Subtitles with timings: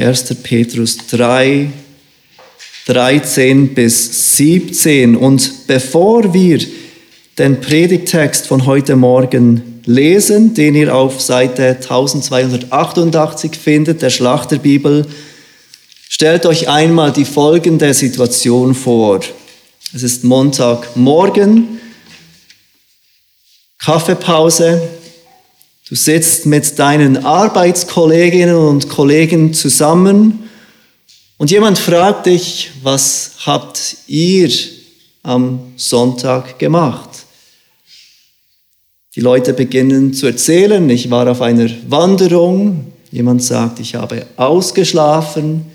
[0.00, 0.34] 1.
[0.42, 1.70] Petrus 3,
[2.86, 5.14] 13 bis 17.
[5.16, 6.58] Und bevor wir
[7.38, 15.06] den Predigtext von heute Morgen lesen, den ihr auf Seite 1288 findet, der Schlachterbibel,
[16.08, 19.20] stellt euch einmal die folgende Situation vor.
[19.94, 21.80] Es ist Montagmorgen,
[23.78, 24.80] Kaffeepause,
[25.90, 30.48] du sitzt mit deinen Arbeitskolleginnen und Kollegen zusammen
[31.36, 34.50] und jemand fragt dich, was habt ihr
[35.24, 37.08] am Sonntag gemacht?
[39.16, 45.66] Die Leute beginnen zu erzählen, ich war auf einer Wanderung, jemand sagt, ich habe ausgeschlafen,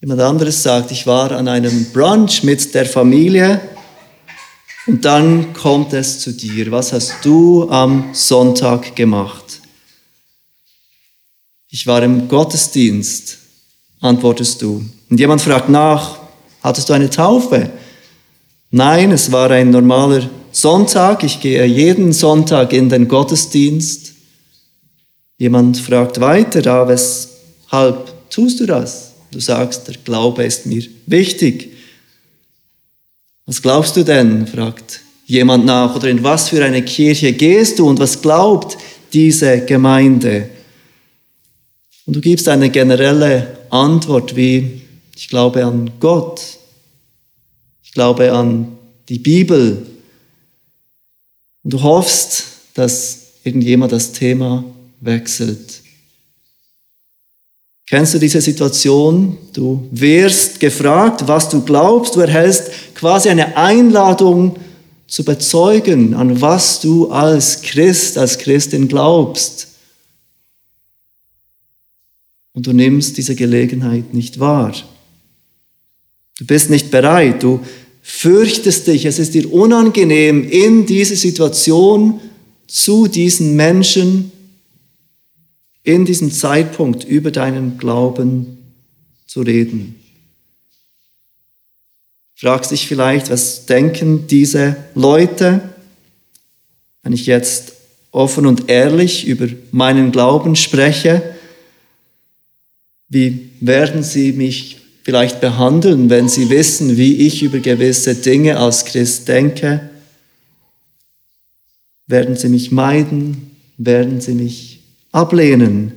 [0.00, 3.60] jemand anderes sagt, ich war an einem Brunch mit der Familie
[4.86, 6.70] und dann kommt es zu dir.
[6.70, 9.60] Was hast du am Sonntag gemacht?
[11.68, 13.38] Ich war im Gottesdienst,
[14.00, 14.84] antwortest du.
[15.08, 16.18] Und jemand fragt nach,
[16.62, 17.70] hattest du eine Taufe?
[18.70, 24.14] Nein, es war ein normaler Sonntag, ich gehe jeden Sonntag in den Gottesdienst.
[25.38, 29.12] Jemand fragt weiter, da, weshalb tust du das?
[29.30, 31.69] Du sagst, der Glaube ist mir wichtig.
[33.46, 34.46] Was glaubst du denn?
[34.46, 35.94] fragt jemand nach.
[35.96, 38.76] Oder in was für eine Kirche gehst du und was glaubt
[39.12, 40.50] diese Gemeinde?
[42.06, 44.82] Und du gibst eine generelle Antwort wie,
[45.16, 46.40] ich glaube an Gott,
[47.82, 48.76] ich glaube an
[49.08, 49.86] die Bibel,
[51.62, 52.44] und du hoffst,
[52.74, 54.64] dass irgendjemand das Thema
[55.00, 55.79] wechselt.
[57.90, 59.36] Kennst du diese Situation?
[59.52, 62.14] Du wirst gefragt, was du glaubst.
[62.14, 64.54] Du erhältst quasi eine Einladung
[65.08, 69.66] zu bezeugen, an was du als Christ, als Christin glaubst.
[72.52, 74.72] Und du nimmst diese Gelegenheit nicht wahr.
[76.38, 77.42] Du bist nicht bereit.
[77.42, 77.58] Du
[78.02, 82.20] fürchtest dich, es ist dir unangenehm, in diese Situation
[82.68, 84.30] zu diesen Menschen
[85.82, 88.58] in diesem Zeitpunkt über deinen Glauben
[89.26, 89.96] zu reden.
[92.34, 95.60] Fragst dich vielleicht, was denken diese Leute,
[97.02, 97.74] wenn ich jetzt
[98.12, 101.22] offen und ehrlich über meinen Glauben spreche?
[103.08, 108.84] Wie werden sie mich vielleicht behandeln, wenn sie wissen, wie ich über gewisse Dinge als
[108.84, 109.90] Christ denke?
[112.06, 113.56] Werden sie mich meiden?
[113.76, 114.69] Werden sie mich
[115.12, 115.92] ablehnen?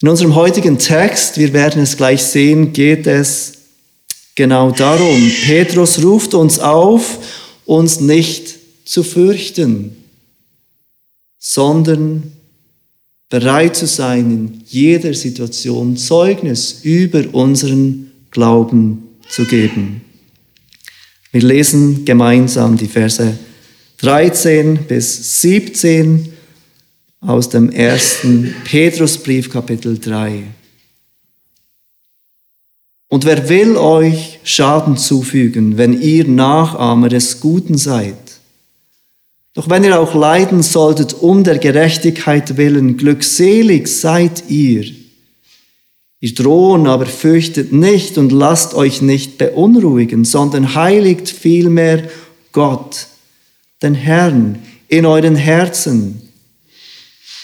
[0.00, 3.54] In unserem heutigen Text, wir werden es gleich sehen, geht es
[4.36, 5.30] genau darum.
[5.44, 7.18] Petrus ruft uns auf,
[7.66, 8.54] uns nicht
[8.84, 9.96] zu fürchten,
[11.38, 12.32] sondern
[13.28, 20.02] bereit zu sein, in jeder Situation Zeugnis über unseren Glauben zu geben.
[21.32, 23.36] Wir lesen gemeinsam die Verse
[23.98, 26.32] 13 bis 17
[27.20, 30.44] aus dem ersten Petrusbrief Kapitel 3.
[33.08, 38.16] Und wer will euch Schaden zufügen, wenn ihr Nachahmer des Guten seid?
[39.54, 44.84] Doch wenn ihr auch leiden solltet um der Gerechtigkeit willen, glückselig seid ihr.
[46.20, 52.08] Ihr drohen aber fürchtet nicht und lasst euch nicht beunruhigen, sondern heiligt vielmehr
[52.52, 53.06] Gott,
[53.82, 54.58] den Herrn,
[54.88, 56.27] in euren Herzen.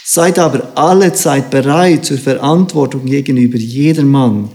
[0.07, 4.51] Seid aber alle Zeit bereit zur Verantwortung gegenüber jedermann,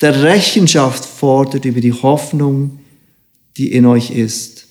[0.00, 2.78] der Rechenschaft fordert über die Hoffnung,
[3.56, 4.68] die in euch ist.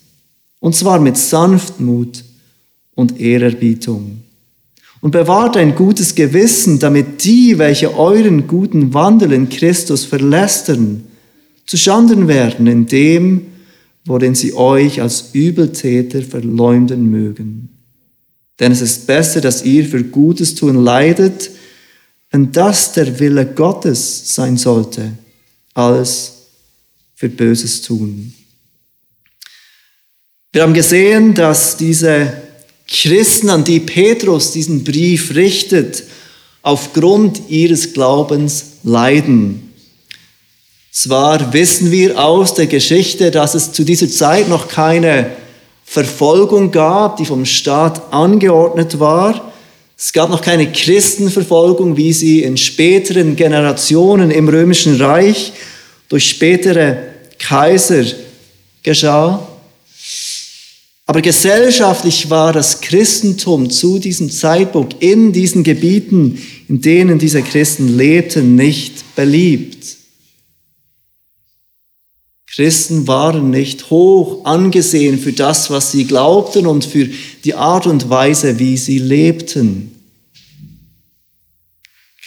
[0.62, 2.24] Und zwar mit Sanftmut
[2.96, 4.22] und Ehrerbietung.
[5.02, 11.04] Und bewahrt ein gutes Gewissen, damit die, welche euren guten Wandel in Christus verlästern,
[11.66, 13.48] zu Schanden werden in dem,
[14.06, 17.70] worin sie euch als Übeltäter verleumden mögen.
[18.62, 21.50] Denn es ist besser, dass ihr für Gutes tun leidet,
[22.30, 25.14] wenn das der Wille Gottes sein sollte,
[25.74, 26.34] als
[27.16, 28.36] für Böses tun.
[30.54, 32.34] Wir haben gesehen, dass diese
[32.88, 36.04] Christen, an die Petrus diesen Brief richtet,
[36.62, 39.74] aufgrund ihres Glaubens leiden.
[40.92, 45.32] Zwar wissen wir aus der Geschichte, dass es zu dieser Zeit noch keine
[45.92, 49.52] Verfolgung gab, die vom Staat angeordnet war.
[49.98, 55.52] Es gab noch keine Christenverfolgung, wie sie in späteren Generationen im römischen Reich
[56.08, 56.96] durch spätere
[57.38, 58.06] Kaiser
[58.82, 59.46] geschah.
[61.08, 67.98] Aber gesellschaftlich war das Christentum zu diesem Zeitpunkt in diesen Gebieten, in denen diese Christen
[67.98, 69.81] lebten, nicht beliebt.
[72.54, 77.08] Christen waren nicht hoch angesehen für das, was sie glaubten und für
[77.46, 79.92] die Art und Weise, wie sie lebten.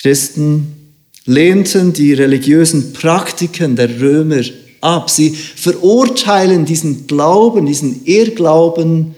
[0.01, 0.95] Christen
[1.27, 4.43] lehnten die religiösen Praktiken der Römer
[4.81, 5.11] ab.
[5.11, 9.15] Sie verurteilen diesen Glauben, diesen Irrglauben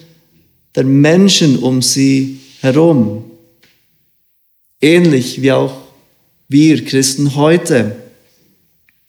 [0.75, 3.25] der Menschen um sie herum.
[4.81, 5.75] Ähnlich wie auch
[6.49, 7.97] wir Christen heute.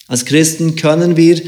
[0.08, 1.42] Als Christen können wir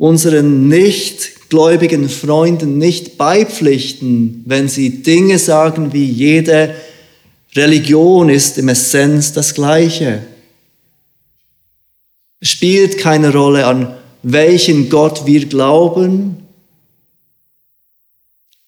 [0.00, 6.74] unseren nichtgläubigen Freunden nicht beipflichten, wenn sie Dinge sagen wie jede
[7.54, 10.22] Religion ist im Essenz das Gleiche.
[12.40, 16.46] Es spielt keine Rolle, an welchen Gott wir glauben.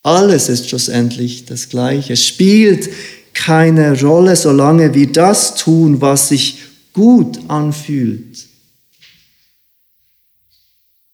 [0.02, 2.12] Alles ist schlussendlich das Gleiche.
[2.12, 2.90] Es spielt
[3.32, 6.58] keine Rolle, solange wir das tun, was sich
[6.92, 8.31] gut anfühlt.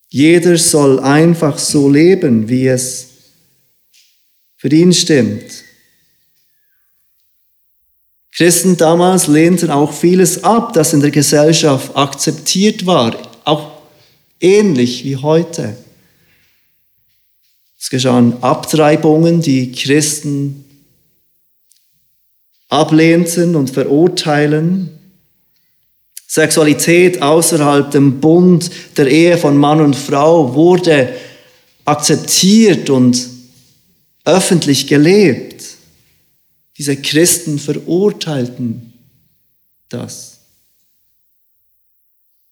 [0.08, 3.08] Jeder soll einfach so leben, wie es
[4.56, 5.64] für ihn stimmt.
[8.34, 13.82] Christen damals lehnten auch vieles ab, das in der Gesellschaft akzeptiert war, auch
[14.40, 15.76] ähnlich wie heute.
[17.78, 20.64] Es geschahen Abtreibungen, die Christen
[22.68, 24.97] ablehnten und verurteilen.
[26.28, 31.14] Sexualität außerhalb dem Bund der Ehe von Mann und Frau wurde
[31.86, 33.28] akzeptiert und
[34.26, 35.64] öffentlich gelebt.
[36.76, 38.92] Diese Christen verurteilten
[39.88, 40.40] das.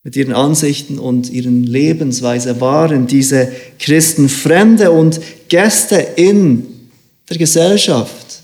[0.03, 6.89] Mit ihren Ansichten und ihren Lebensweise waren diese Christen Fremde und Gäste in
[7.29, 8.41] der Gesellschaft.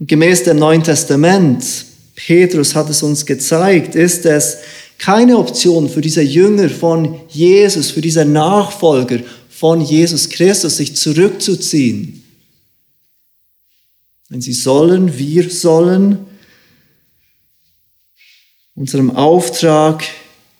[0.00, 1.85] Und gemäß dem Neuen Testament,
[2.16, 4.56] Petrus hat es uns gezeigt, ist es
[4.98, 12.24] keine Option für diese Jünger von Jesus, für diese Nachfolger von Jesus Christus, sich zurückzuziehen
[14.28, 16.18] wenn sie sollen, wir sollen
[18.74, 20.04] unserem Auftrag,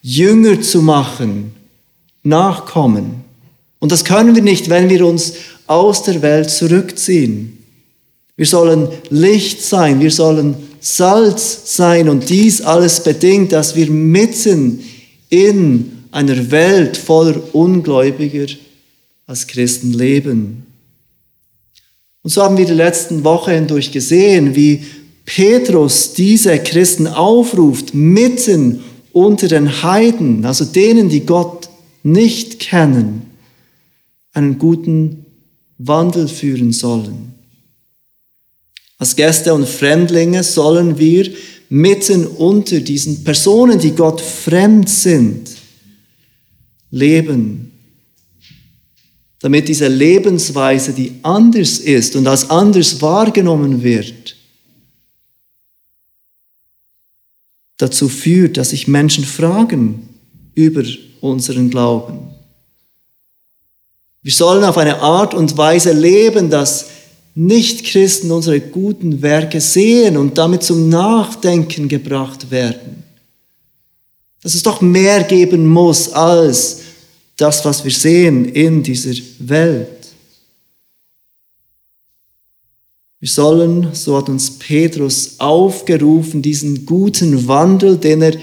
[0.02, 1.52] Jünger zu machen,
[2.22, 3.24] nachkommen.
[3.80, 5.34] Und das können wir nicht, wenn wir uns
[5.66, 7.64] aus der Welt zurückziehen.
[8.36, 10.54] Wir sollen Licht sein, wir sollen
[10.88, 14.84] Salz sein und dies alles bedingt, dass wir mitten
[15.28, 18.46] in einer Welt voller Ungläubiger
[19.26, 20.64] als Christen leben.
[22.22, 24.84] Und so haben wir die letzten Wochen hindurch gesehen, wie
[25.24, 31.68] Petrus diese Christen aufruft, mitten unter den Heiden, also denen, die Gott
[32.04, 33.22] nicht kennen,
[34.32, 35.26] einen guten
[35.78, 37.35] Wandel führen sollen.
[38.98, 41.30] Als Gäste und Fremdlinge sollen wir
[41.68, 45.50] mitten unter diesen Personen, die Gott fremd sind,
[46.90, 47.72] leben
[49.46, 54.36] damit diese Lebensweise, die anders ist und als anders wahrgenommen wird,
[57.76, 60.08] dazu führt, dass sich Menschen fragen
[60.54, 60.82] über
[61.20, 62.18] unseren Glauben.
[64.22, 66.86] Wir sollen auf eine Art und Weise leben, dass
[67.38, 73.04] Nichtchristen unsere guten Werke sehen und damit zum Nachdenken gebracht werden.
[74.42, 76.80] Dass es doch mehr geben muss als
[77.36, 79.88] das, was wir sehen in dieser Welt.
[83.20, 88.34] Wir sollen, so hat uns Petrus aufgerufen, diesen guten Wandel, den er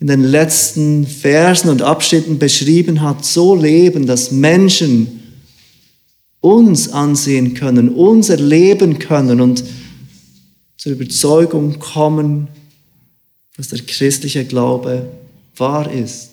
[0.00, 5.23] in den letzten Versen und Abschnitten beschrieben hat, so leben, dass Menschen
[6.44, 9.64] uns ansehen können, uns erleben können und
[10.76, 12.48] zur Überzeugung kommen,
[13.56, 15.08] dass der christliche Glaube
[15.56, 16.30] wahr ist.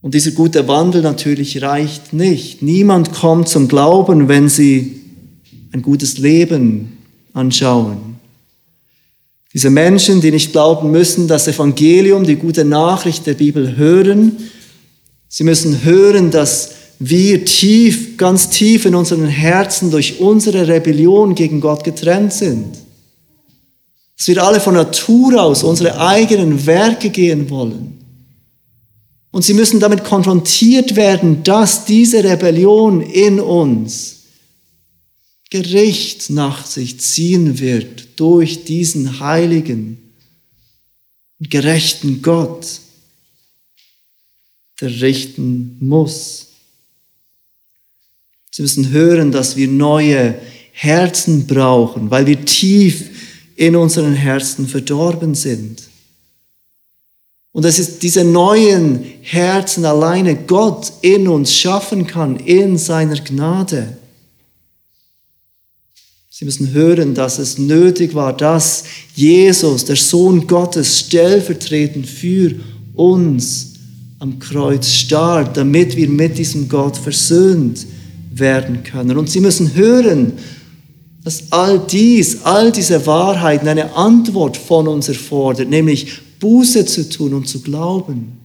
[0.00, 2.62] Und dieser gute Wandel natürlich reicht nicht.
[2.62, 5.00] Niemand kommt zum Glauben, wenn sie
[5.70, 6.98] ein gutes Leben
[7.32, 8.16] anschauen.
[9.54, 14.36] Diese Menschen, die nicht glauben müssen, das Evangelium, die gute Nachricht der Bibel hören,
[15.32, 21.60] sie müssen hören, dass wir tief, ganz tief in unseren Herzen durch unsere Rebellion gegen
[21.60, 22.76] Gott getrennt sind.
[24.16, 27.98] Dass wir alle von Natur aus unsere eigenen Werke gehen wollen.
[29.32, 34.18] Und sie müssen damit konfrontiert werden, dass diese Rebellion in uns
[35.48, 39.98] Gericht nach sich ziehen wird durch diesen heiligen
[41.40, 42.81] und gerechten Gott,
[44.82, 46.48] der richten muss.
[48.50, 50.34] Sie müssen hören, dass wir neue
[50.72, 53.08] Herzen brauchen, weil wir tief
[53.56, 55.84] in unseren Herzen verdorben sind.
[57.52, 63.96] Und dass es diese neuen Herzen alleine Gott in uns schaffen kann, in seiner Gnade.
[66.28, 68.84] Sie müssen hören, dass es nötig war, dass
[69.14, 72.54] Jesus, der Sohn Gottes, stellvertretend für
[72.94, 73.71] uns
[74.22, 77.84] am Kreuz starb, damit wir mit diesem Gott versöhnt
[78.30, 79.18] werden können.
[79.18, 80.34] Und sie müssen hören,
[81.24, 87.34] dass all dies, all diese Wahrheiten eine Antwort von uns erfordert, nämlich Buße zu tun
[87.34, 88.38] und zu glauben.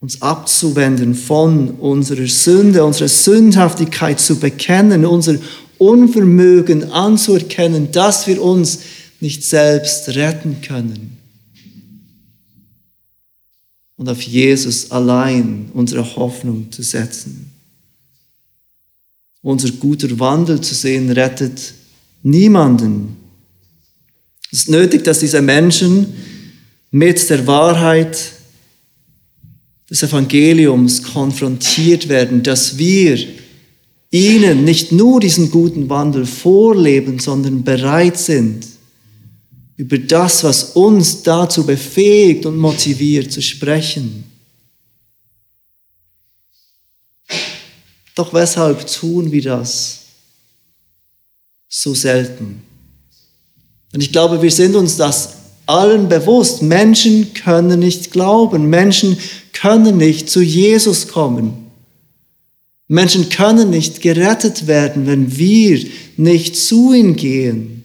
[0.00, 5.34] Uns abzuwenden von unserer Sünde, unserer Sündhaftigkeit zu bekennen, unser
[5.76, 8.78] Unvermögen anzuerkennen, dass wir uns
[9.20, 11.19] nicht selbst retten können.
[14.00, 17.50] Und auf Jesus allein unsere Hoffnung zu setzen.
[19.42, 21.74] Unser guter Wandel zu sehen rettet
[22.22, 23.14] niemanden.
[24.50, 26.14] Es ist nötig, dass diese Menschen
[26.90, 28.32] mit der Wahrheit
[29.90, 33.18] des Evangeliums konfrontiert werden, dass wir
[34.10, 38.66] ihnen nicht nur diesen guten Wandel vorleben, sondern bereit sind,
[39.80, 44.24] über das, was uns dazu befähigt und motiviert, zu sprechen.
[48.14, 50.00] Doch weshalb tun wir das
[51.66, 52.62] so selten?
[53.94, 56.60] Und ich glaube, wir sind uns das allen bewusst.
[56.60, 58.68] Menschen können nicht glauben.
[58.68, 59.16] Menschen
[59.54, 61.70] können nicht zu Jesus kommen.
[62.86, 65.86] Menschen können nicht gerettet werden, wenn wir
[66.18, 67.79] nicht zu ihnen gehen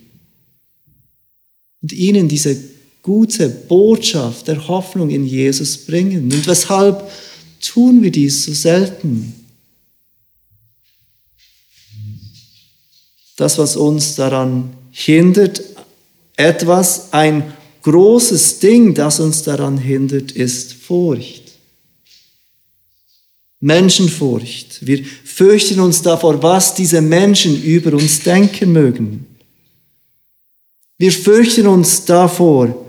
[1.86, 2.58] und ihnen diese
[3.04, 6.24] gute Botschaft der Hoffnung in Jesus bringen.
[6.34, 7.08] Und weshalb
[7.62, 9.36] tun wir dies so selten?
[13.38, 15.62] Das, was uns daran hindert,
[16.38, 21.52] etwas, ein großes Ding, das uns daran hindert, ist Furcht.
[23.60, 24.88] Menschenfurcht.
[24.88, 29.35] Wir fürchten uns davor, was diese Menschen über uns denken mögen.
[30.98, 32.86] Wir fürchten uns davor,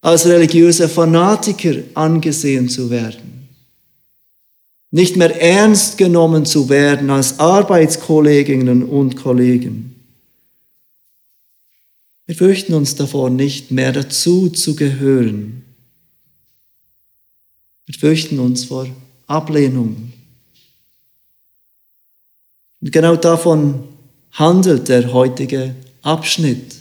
[0.00, 3.48] als religiöse Fanatiker angesehen zu werden.
[4.90, 9.94] Nicht mehr ernst genommen zu werden als Arbeitskolleginnen und Kollegen.
[12.26, 15.64] Wir fürchten uns davor, nicht mehr dazu zu gehören.
[17.86, 18.86] Wir fürchten uns vor
[19.26, 20.12] Ablehnung.
[22.80, 23.84] Und genau davon
[24.32, 26.79] handelt der heutige Abschnitt.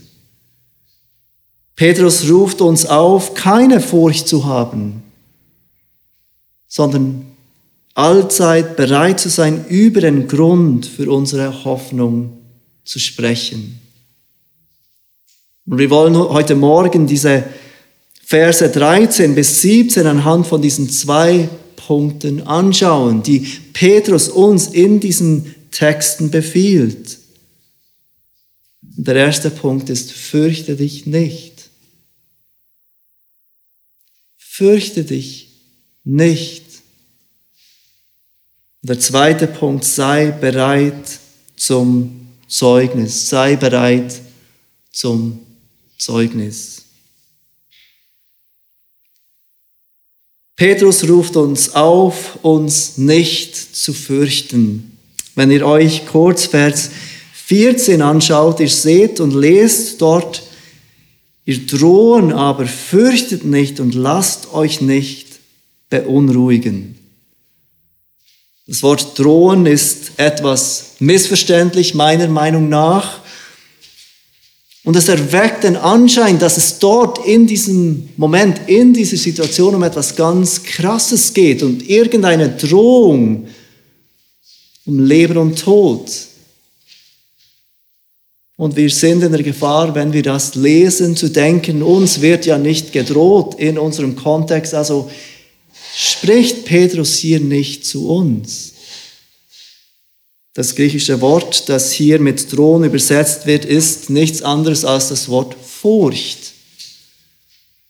[1.80, 5.02] Petrus ruft uns auf, keine Furcht zu haben,
[6.68, 7.26] sondern
[7.94, 12.34] allzeit bereit zu sein, über den Grund für unsere Hoffnung
[12.84, 13.80] zu sprechen.
[15.68, 17.46] Und wir wollen heute Morgen diese
[18.26, 25.56] Verse 13 bis 17 anhand von diesen zwei Punkten anschauen, die Petrus uns in diesen
[25.72, 27.20] Texten befiehlt.
[28.82, 31.49] Der erste Punkt ist, fürchte dich nicht.
[34.60, 35.48] Fürchte dich
[36.04, 36.66] nicht.
[38.82, 41.18] Der zweite Punkt, sei bereit
[41.56, 43.30] zum Zeugnis.
[43.30, 44.20] Sei bereit
[44.92, 45.40] zum
[45.98, 46.82] Zeugnis.
[50.58, 54.98] Petrus ruft uns auf, uns nicht zu fürchten.
[55.36, 56.90] Wenn ihr euch kurz Vers
[57.46, 60.49] 14 anschaut, ihr seht und lest dort,
[61.50, 65.40] ihr drohen aber fürchtet nicht und lasst euch nicht
[65.90, 66.96] beunruhigen.
[68.68, 73.22] Das Wort drohen ist etwas missverständlich meiner Meinung nach.
[74.84, 79.82] Und es erweckt den Anschein, dass es dort in diesem Moment, in dieser Situation um
[79.82, 83.48] etwas ganz Krasses geht und irgendeine Drohung
[84.86, 86.12] um Leben und Tod.
[88.60, 92.58] Und wir sind in der Gefahr, wenn wir das lesen, zu denken, uns wird ja
[92.58, 94.74] nicht gedroht in unserem Kontext.
[94.74, 95.10] Also
[95.96, 98.74] spricht Petrus hier nicht zu uns.
[100.54, 105.56] Das griechische Wort, das hier mit drohen übersetzt wird, ist nichts anderes als das Wort
[105.56, 106.52] Furcht.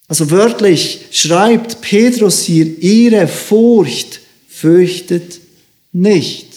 [0.07, 5.39] Also wörtlich schreibt Petrus hier, ihre Furcht fürchtet
[5.91, 6.48] nicht.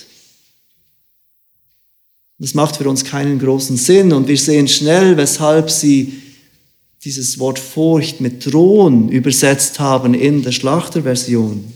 [2.42, 6.20] Das macht für uns keinen großen Sinn und wir sehen schnell, weshalb sie
[7.04, 11.72] dieses Wort Furcht mit drohen übersetzt haben in der Schlachterversion.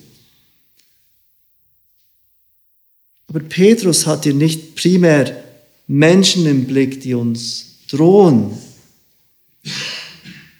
[3.29, 5.41] Aber Petrus hat hier nicht primär
[5.87, 8.51] Menschen im Blick, die uns drohen,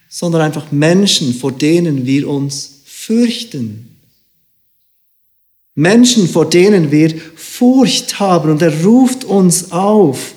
[0.09, 3.97] sondern einfach Menschen, vor denen wir uns fürchten.
[5.75, 7.13] Menschen, vor denen wir
[7.59, 8.51] Furcht haben.
[8.51, 10.35] Und er ruft uns auf,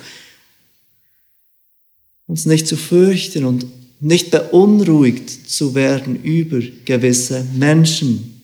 [2.27, 3.65] uns nicht zu fürchten und
[3.99, 8.41] nicht beunruhigt zu werden über gewisse Menschen.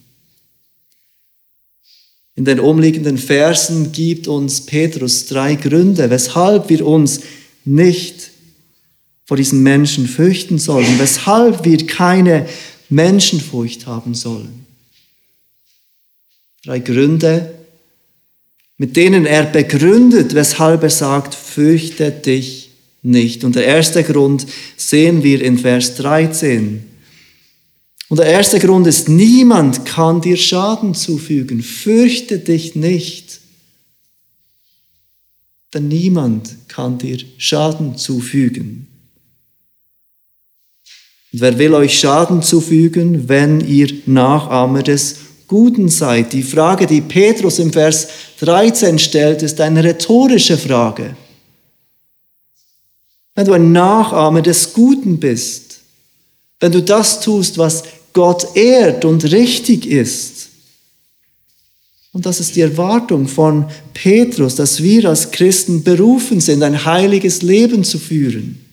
[2.36, 7.22] In den umliegenden Versen gibt uns Petrus drei Gründe, weshalb wir uns
[7.64, 8.32] nicht
[9.24, 12.48] vor diesen Menschen fürchten sollen, weshalb wir keine
[12.90, 14.66] Menschenfurcht haben sollen.
[16.64, 17.55] Drei Gründe,
[18.78, 23.44] mit denen er begründet, weshalb er sagt, fürchte dich nicht.
[23.44, 26.84] Und der erste Grund sehen wir in Vers 13.
[28.10, 31.64] Und der erste Grund ist, niemand kann dir Schaden zufügen.
[31.64, 33.40] Fürchte dich nicht.
[35.74, 38.88] Denn niemand kann dir Schaden zufügen.
[41.34, 45.18] Und wer will euch Schaden zufügen, wenn ihr Nachahmer des
[45.48, 46.34] Guten seid?
[46.34, 48.08] Die Frage, die Petrus im Vers
[48.40, 51.16] 13 stellt, ist eine rhetorische Frage.
[53.36, 55.80] Wenn du ein Nachahmer des Guten bist,
[56.60, 57.84] wenn du das tust, was
[58.14, 60.50] Gott ehrt und richtig ist,
[62.14, 67.42] und das ist die Erwartung von Petrus, dass wir als Christen berufen sind, ein heiliges
[67.42, 68.65] Leben zu führen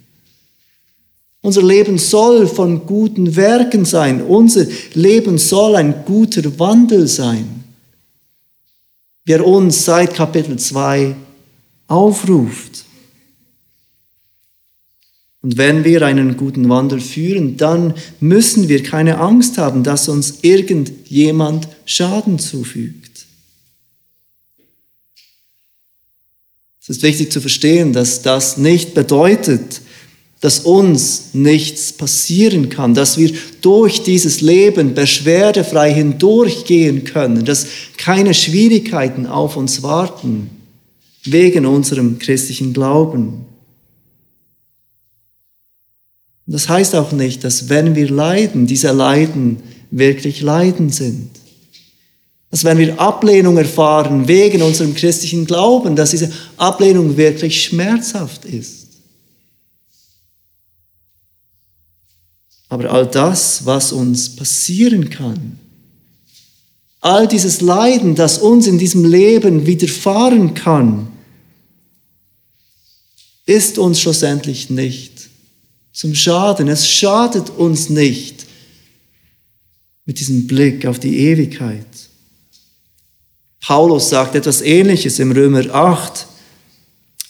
[1.43, 4.23] unser Leben soll von guten Werken sein.
[4.23, 7.65] Unser Leben soll ein guter Wandel sein.
[9.25, 11.15] Wer uns seit Kapitel 2
[11.89, 12.85] aufruft.
[15.43, 20.39] Und wenn wir einen guten Wandel führen, dann müssen wir keine Angst haben, dass uns
[20.43, 23.27] irgendjemand Schaden zufügt.
[26.81, 29.83] Es ist wichtig zu verstehen, dass das nicht bedeutet,
[30.43, 37.65] dass uns nichts passieren kann, dass wir durch dieses Leben beschwerdefrei hindurchgehen können, dass
[37.97, 40.51] keine Schwierigkeiten auf uns warten
[41.23, 43.47] wegen unserem christlichen Glauben.
[46.45, 49.59] Das heißt auch nicht, dass wenn wir leiden, diese Leiden
[49.93, 51.31] wirklich Leiden sind.
[52.51, 58.82] Dass wenn wir Ablehnung erfahren wegen unserem christlichen Glauben, dass diese Ablehnung wirklich schmerzhaft ist.
[62.73, 65.59] Aber all das, was uns passieren kann,
[67.03, 71.09] all dieses Leiden, das uns in diesem Leben widerfahren kann,
[73.45, 75.29] ist uns schlussendlich nicht
[75.93, 76.67] zum Schaden.
[76.69, 78.47] Es schadet uns nicht
[80.07, 81.85] mit diesem Blick auf die Ewigkeit.
[83.61, 86.27] Paulus sagt etwas Ähnliches im Römer 8,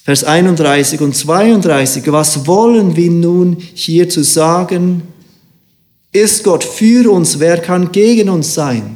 [0.05, 2.09] Vers 31 und 32.
[2.13, 5.12] Was wollen wir nun hier zu sagen?
[6.13, 8.95] Ist Gott für uns, wer kann gegen uns sein?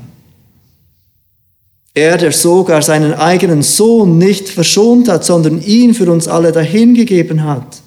[1.96, 7.44] Er, der sogar seinen eigenen Sohn nicht verschont hat, sondern ihn für uns alle dahingegeben
[7.44, 7.82] hat.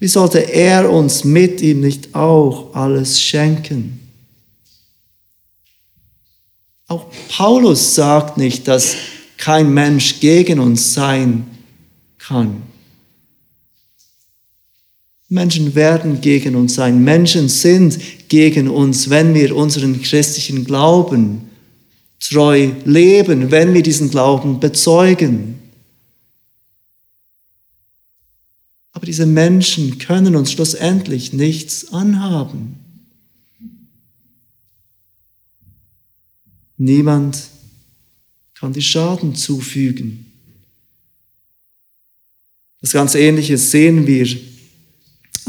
[0.00, 4.00] Wie sollte er uns mit ihm nicht auch alles schenken?
[6.88, 8.96] Auch Paulus sagt nicht, dass
[9.36, 11.46] kein Mensch gegen uns sein
[12.18, 12.62] kann.
[15.28, 17.04] Menschen werden gegen uns sein.
[17.04, 21.42] Menschen sind gegen uns, wenn wir unseren christlichen Glauben
[22.18, 25.58] treu leben, wenn wir diesen Glauben bezeugen.
[28.92, 32.76] Aber diese Menschen können uns schlussendlich nichts anhaben.
[36.78, 37.38] Niemand
[38.54, 40.32] kann die Schaden zufügen.
[42.80, 44.26] Das ganz Ähnliche sehen wir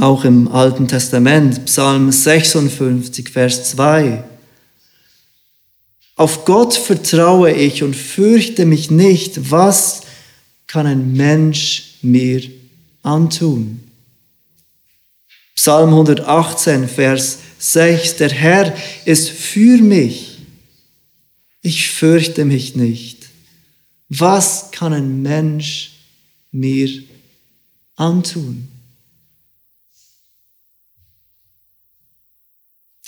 [0.02, 4.24] auch im Alten Testament, Psalm 56, Vers 2.
[6.16, 9.52] Auf Gott vertraue ich und fürchte mich nicht.
[9.52, 10.02] Was
[10.68, 12.42] kann ein Mensch mir
[13.04, 13.84] antun?
[15.56, 18.18] Psalm 118, Vers 6.
[18.18, 20.40] Der Herr ist für mich.
[21.62, 23.28] Ich fürchte mich nicht.
[24.10, 25.92] Was kann ein Mensch
[26.52, 26.90] mir
[27.96, 28.70] antun?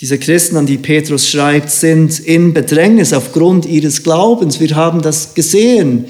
[0.02, 4.58] Diese Christen, an die Petrus schreibt, sind in Bedrängnis aufgrund ihres Glaubens.
[4.58, 6.06] Wir haben das gesehen.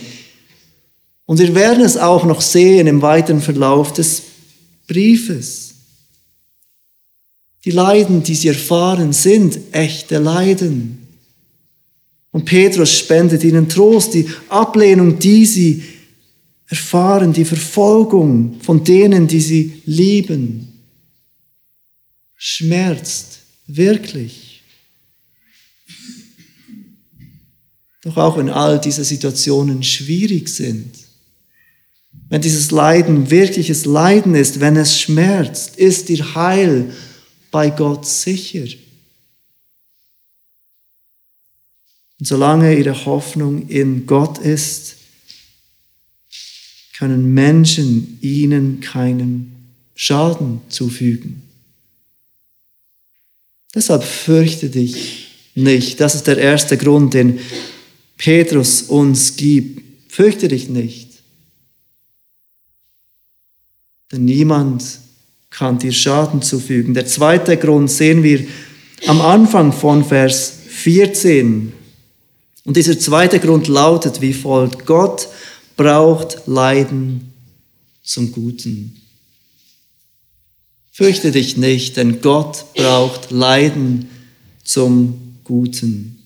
[1.26, 4.22] Und wir werden es auch noch sehen im weiteren Verlauf des
[4.86, 5.74] Briefes.
[7.66, 11.06] Die Leiden, die sie erfahren, sind echte Leiden.
[12.30, 15.82] Und Petrus spendet ihnen Trost, die Ablehnung, die sie
[16.66, 20.80] erfahren, die Verfolgung von denen, die sie lieben,
[22.34, 24.62] schmerzt wirklich.
[28.02, 30.96] Doch auch wenn all diese Situationen schwierig sind,
[32.28, 36.92] wenn dieses Leiden wirkliches Leiden ist, wenn es schmerzt, ist ihr Heil
[37.50, 38.64] bei Gott sicher.
[42.18, 44.96] Und solange ihre Hoffnung in Gott ist,
[46.96, 51.42] können Menschen ihnen keinen Schaden zufügen.
[53.74, 56.00] Deshalb fürchte dich nicht.
[56.00, 57.38] Das ist der erste Grund, den
[58.16, 59.82] Petrus uns gibt.
[60.12, 61.08] Fürchte dich nicht.
[64.10, 64.84] Denn niemand
[65.50, 66.94] kann dir Schaden zufügen.
[66.94, 68.46] Der zweite Grund sehen wir
[69.06, 71.72] am Anfang von Vers 14.
[72.64, 74.86] Und dieser zweite Grund lautet wie folgt.
[74.86, 75.28] Gott
[75.76, 77.32] braucht Leiden
[78.02, 79.01] zum Guten.
[80.94, 84.10] Fürchte dich nicht, denn Gott braucht Leiden
[84.62, 86.18] zum Guten.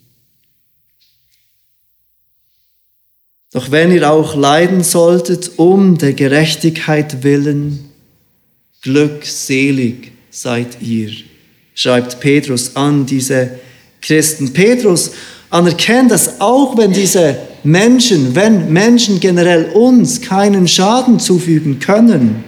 [3.53, 7.91] Doch wenn ihr auch leiden solltet um der Gerechtigkeit willen,
[8.83, 11.13] glückselig seid ihr,
[11.75, 13.61] schreibt Petrus an diese
[14.03, 14.53] Christen.
[14.53, 15.13] Petrus
[15.49, 22.45] anerkennt, dass auch wenn diese Menschen, wenn Menschen generell uns keinen Schaden zufügen können,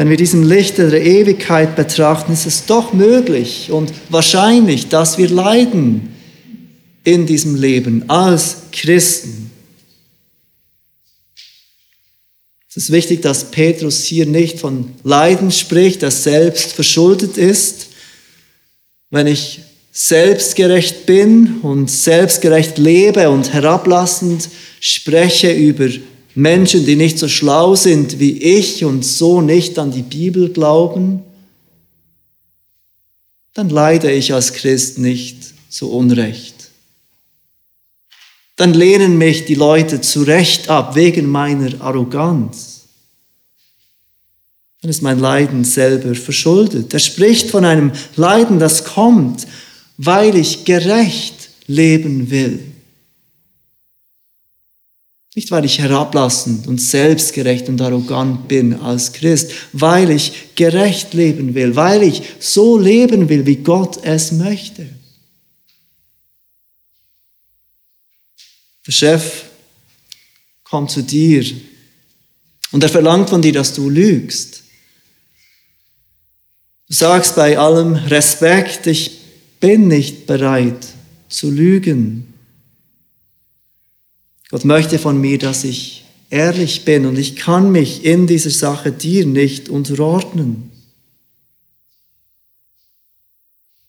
[0.00, 5.28] wenn wir diesen Lichter der Ewigkeit betrachten, ist es doch möglich und wahrscheinlich, dass wir
[5.28, 6.08] leiden
[7.04, 9.50] in diesem Leben als Christen.
[12.66, 17.88] Es ist wichtig, dass Petrus hier nicht von Leiden spricht, das selbst verschuldet ist.
[19.10, 19.60] Wenn ich
[19.92, 24.48] selbstgerecht bin und selbstgerecht lebe und herablassend
[24.80, 25.88] spreche über
[26.34, 31.22] Menschen, die nicht so schlau sind wie ich und so nicht an die Bibel glauben,
[33.54, 35.36] dann leide ich als Christ nicht
[35.68, 36.54] zu Unrecht.
[38.56, 42.82] Dann lehnen mich die Leute zu Recht ab wegen meiner Arroganz.
[44.82, 46.92] Dann ist mein Leiden selber verschuldet.
[46.92, 49.46] Er spricht von einem Leiden, das kommt,
[49.96, 52.60] weil ich gerecht leben will.
[55.40, 61.54] Nicht, weil ich herablassend und selbstgerecht und arrogant bin als Christ, weil ich gerecht leben
[61.54, 64.86] will, weil ich so leben will, wie Gott es möchte.
[68.86, 69.44] Der Chef
[70.62, 71.42] kommt zu dir
[72.72, 74.62] und er verlangt von dir, dass du lügst.
[76.86, 79.20] Du sagst bei allem Respekt, ich
[79.58, 80.86] bin nicht bereit
[81.30, 82.29] zu lügen.
[84.50, 88.90] Gott möchte von mir, dass ich ehrlich bin und ich kann mich in dieser Sache
[88.90, 90.70] dir nicht unterordnen.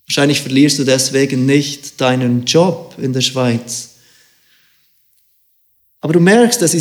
[0.05, 3.91] Wahrscheinlich verlierst du deswegen nicht deinen Job in der Schweiz.
[6.01, 6.75] Aber du merkst, dass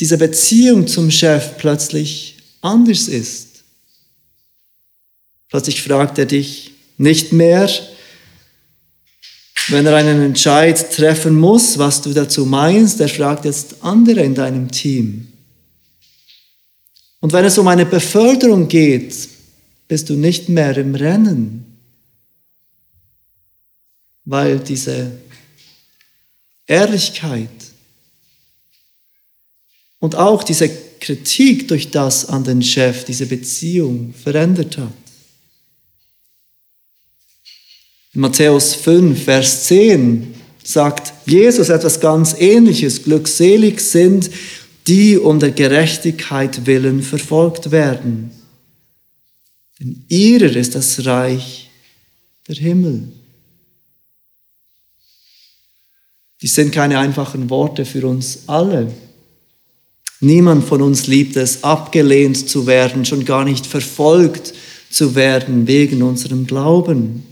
[0.00, 3.62] diese Beziehung zum Chef plötzlich anders ist.
[5.48, 7.68] Plötzlich fragt er dich nicht mehr,
[9.68, 14.34] wenn er einen Entscheid treffen muss, was du dazu meinst, er fragt jetzt andere in
[14.34, 15.28] deinem Team.
[17.20, 19.28] Und wenn es um eine Beförderung geht,
[19.86, 21.78] bist du nicht mehr im Rennen,
[24.24, 25.12] weil diese
[26.66, 27.48] Ehrlichkeit
[30.00, 34.92] und auch diese Kritik durch das an den Chef, diese Beziehung verändert hat.
[37.44, 43.04] In Matthäus 5, Vers 10 sagt Jesus etwas ganz Ähnliches.
[43.04, 44.30] Glückselig sind,
[44.86, 48.30] die um der Gerechtigkeit willen verfolgt werden.
[49.80, 51.70] Denn ihrer ist das Reich
[52.48, 53.08] der Himmel.
[56.42, 58.92] Die sind keine einfachen Worte für uns alle.
[60.20, 64.52] Niemand von uns liebt es, abgelehnt zu werden, schon gar nicht verfolgt
[64.90, 67.31] zu werden wegen unserem Glauben.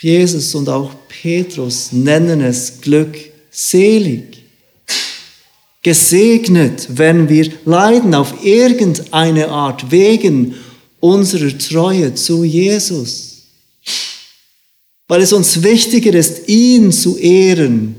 [0.00, 4.44] Jesus und auch Petrus nennen es glückselig.
[5.82, 10.54] Gesegnet, wenn wir leiden auf irgendeine Art wegen
[11.00, 13.42] unserer Treue zu Jesus.
[15.06, 17.96] Weil es uns wichtiger ist, ihn zu ehren,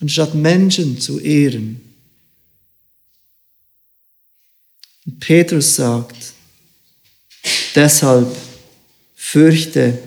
[0.00, 1.80] anstatt Menschen zu ehren.
[5.18, 6.34] Petrus sagt,
[7.74, 8.34] deshalb
[9.16, 9.98] fürchte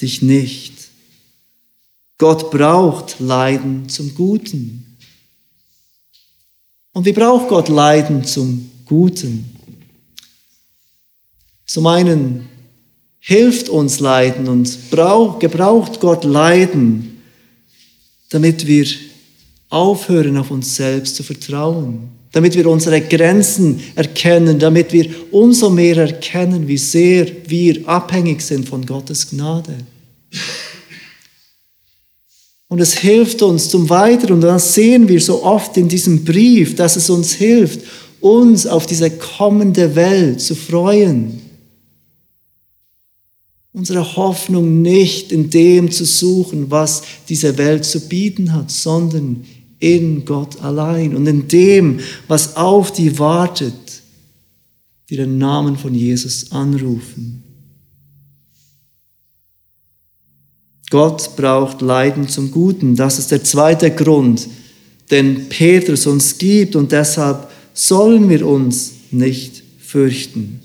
[0.00, 0.72] dich nicht.
[2.18, 4.96] Gott braucht Leiden zum Guten.
[6.92, 9.56] Und wie braucht Gott Leiden zum Guten?
[11.66, 12.48] Zum einen
[13.18, 17.20] hilft uns Leiden und gebraucht Gott Leiden,
[18.30, 18.86] damit wir
[19.68, 25.96] aufhören, auf uns selbst zu vertrauen, damit wir unsere Grenzen erkennen, damit wir umso mehr
[25.96, 29.74] erkennen, wie sehr wir abhängig sind von Gottes Gnade.
[32.68, 36.76] Und es hilft uns zum Weiteren, und das sehen wir so oft in diesem Brief,
[36.76, 37.80] dass es uns hilft,
[38.20, 41.40] uns auf diese kommende Welt zu freuen.
[43.72, 49.46] Unsere Hoffnung nicht in dem zu suchen, was diese Welt zu bieten hat, sondern
[49.78, 53.74] in Gott allein und in dem, was auf die wartet,
[55.08, 57.42] die den Namen von Jesus anrufen.
[60.90, 62.94] Gott braucht Leiden zum Guten.
[62.96, 64.48] Das ist der zweite Grund,
[65.10, 70.60] den Petrus uns gibt und deshalb sollen wir uns nicht fürchten.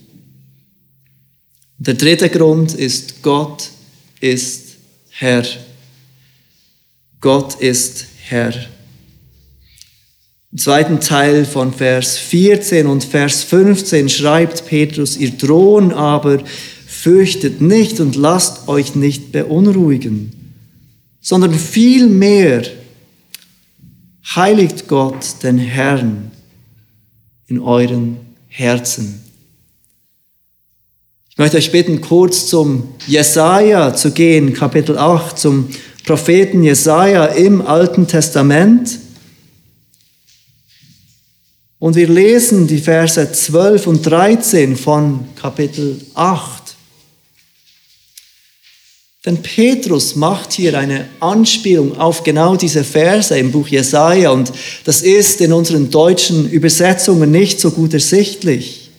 [1.78, 3.70] Der dritte Grund ist, Gott
[4.20, 4.76] ist
[5.10, 5.44] Herr.
[7.20, 8.54] Gott ist Herr.
[10.52, 16.40] Im zweiten Teil von Vers 14 und Vers 15 schreibt Petrus, ihr drohen aber
[16.86, 20.34] fürchtet nicht und lasst euch nicht beunruhigen,
[21.22, 22.64] sondern vielmehr
[24.36, 26.32] heiligt Gott den Herrn
[27.48, 28.18] in euren
[28.50, 29.24] Herzen.
[31.30, 35.70] Ich möchte euch bitten, kurz zum Jesaja zu gehen, Kapitel 8, zum
[36.06, 39.01] Propheten Jesaja im Alten Testament.
[41.82, 46.76] Und wir lesen die Verse 12 und 13 von Kapitel 8.
[49.26, 55.02] Denn Petrus macht hier eine Anspielung auf genau diese Verse im Buch Jesaja und das
[55.02, 58.92] ist in unseren deutschen Übersetzungen nicht so gut ersichtlich.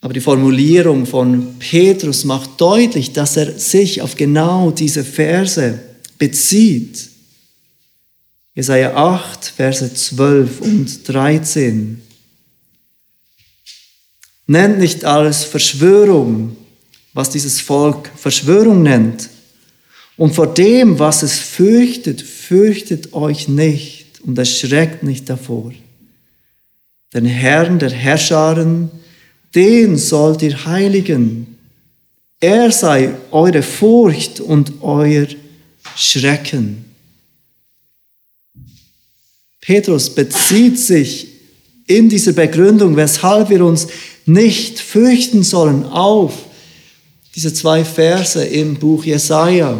[0.00, 5.80] Aber die Formulierung von Petrus macht deutlich, dass er sich auf genau diese Verse
[6.24, 7.10] bezieht.
[8.54, 12.00] Jesaja 8, Verse 12 und 13.
[14.46, 16.56] Nennt nicht alles Verschwörung,
[17.12, 19.28] was dieses Volk Verschwörung nennt.
[20.16, 25.72] Und vor dem, was es fürchtet, fürchtet euch nicht und erschreckt nicht davor.
[27.12, 28.90] Den Herrn der Herrscharen,
[29.54, 31.58] den sollt ihr heiligen.
[32.40, 35.26] Er sei eure Furcht und euer
[35.96, 36.84] Schrecken.
[39.60, 41.26] Petrus bezieht sich
[41.86, 43.88] in dieser Begründung, weshalb wir uns
[44.26, 46.34] nicht fürchten sollen auf
[47.34, 49.76] diese zwei Verse im Buch Jesaja.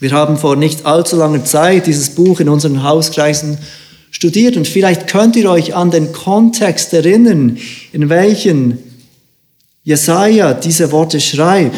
[0.00, 3.58] Wir haben vor nicht allzu langer Zeit dieses Buch in unseren Hauskreisen
[4.10, 7.58] studiert und vielleicht könnt ihr euch an den Kontext erinnern,
[7.92, 8.78] in welchen
[9.82, 11.74] Jesaja diese Worte schreibt.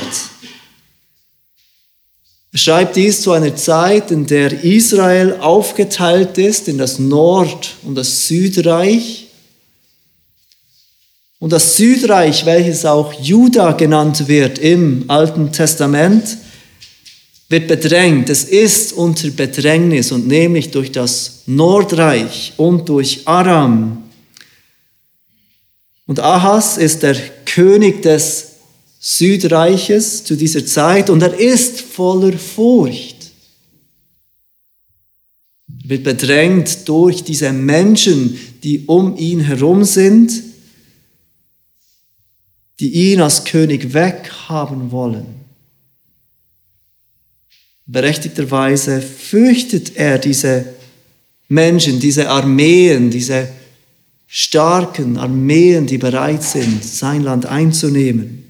[2.53, 7.95] Er schreibt dies zu einer Zeit, in der Israel aufgeteilt ist in das Nord- und
[7.95, 9.29] das Südreich.
[11.39, 16.39] Und das Südreich, welches auch Juda genannt wird im Alten Testament,
[17.49, 18.29] wird bedrängt.
[18.29, 24.05] Es ist unter Bedrängnis und nämlich durch das Nordreich und durch Aram.
[26.07, 28.50] Und Ahas ist der König des
[29.03, 33.33] Südreiches zu dieser Zeit und er ist voller Furcht.
[35.85, 40.31] Er wird bedrängt durch diese Menschen, die um ihn herum sind,
[42.79, 45.27] die ihn als König weghaben wollen.
[47.87, 50.75] Berechtigterweise fürchtet er diese
[51.49, 53.49] Menschen, diese Armeen, diese
[54.27, 58.50] starken Armeen, die bereit sind, sein Land einzunehmen.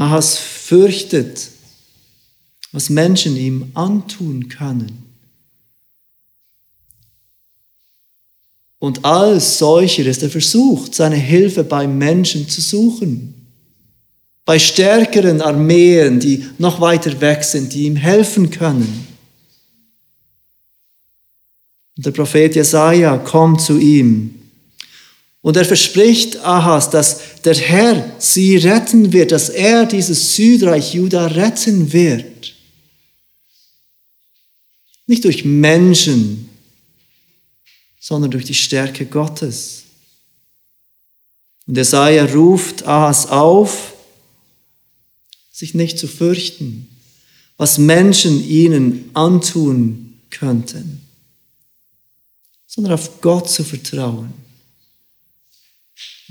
[0.00, 1.50] Ahas fürchtet,
[2.72, 5.04] was Menschen ihm antun können.
[8.78, 13.34] Und als solcher ist er versucht, seine Hilfe bei Menschen zu suchen.
[14.46, 19.06] Bei stärkeren Armeen, die noch weiter weg sind, die ihm helfen können.
[21.98, 24.39] Und der Prophet Jesaja kommt zu ihm
[25.42, 31.26] und er verspricht Ahas, dass der Herr sie retten wird, dass er dieses Südreich Juda
[31.26, 32.54] retten wird.
[35.06, 36.50] Nicht durch Menschen,
[37.98, 39.84] sondern durch die Stärke Gottes.
[41.66, 43.94] Und Jesaja ruft Ahas auf,
[45.52, 46.88] sich nicht zu fürchten,
[47.56, 51.02] was Menschen ihnen antun könnten,
[52.66, 54.39] sondern auf Gott zu vertrauen.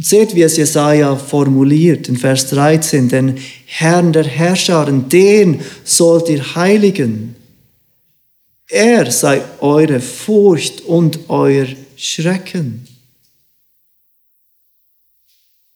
[0.01, 6.55] Seht, wie es Jesaja formuliert in Vers 13, den Herrn der Herrscharen, den sollt ihr
[6.55, 7.35] heiligen.
[8.67, 12.87] Er sei eure Furcht und euer Schrecken.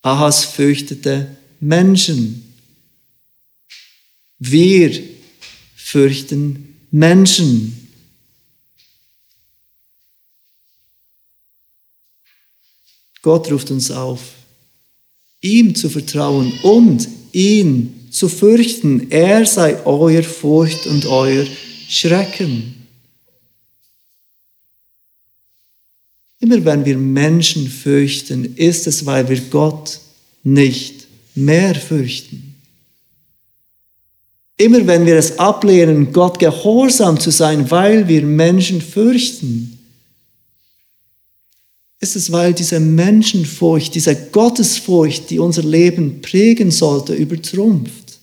[0.01, 2.53] Ahas fürchtete Menschen.
[4.39, 5.03] Wir
[5.75, 7.82] fürchten Menschen.
[13.23, 14.19] Gott ruft uns auf,
[15.41, 19.09] ihm zu vertrauen und ihn zu fürchten.
[19.09, 21.45] Er sei euer Furcht und euer
[21.89, 22.75] Schrecken.
[26.39, 29.99] Immer wenn wir Menschen fürchten, ist es, weil wir Gott
[30.43, 32.55] nicht mehr fürchten.
[34.57, 39.72] Immer wenn wir es ablehnen, Gott gehorsam zu sein, weil wir Menschen fürchten,
[42.03, 48.19] ist es, weil diese Menschenfurcht, diese Gottesfurcht, die unser Leben prägen sollte, übertrumpft.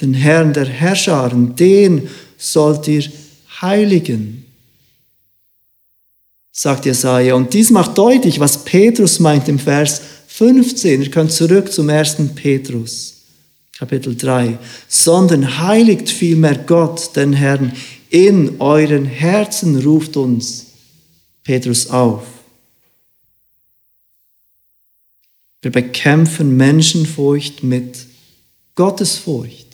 [0.00, 3.04] Den Herrn der Herrscharen, den sollt ihr
[3.60, 4.46] heiligen
[6.56, 7.34] sagt Jesaja.
[7.34, 11.02] Und dies macht deutlich, was Petrus meint im Vers 15.
[11.02, 13.16] Ihr könnt zurück zum ersten Petrus,
[13.76, 14.58] Kapitel 3.
[14.88, 17.72] Sondern heiligt vielmehr Gott, den Herrn,
[18.16, 20.68] in euren Herzen ruft uns
[21.44, 22.22] Petrus auf.
[25.60, 28.06] Wir bekämpfen Menschenfurcht mit
[28.74, 29.66] Gottesfurcht.